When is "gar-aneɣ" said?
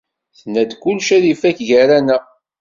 1.69-2.23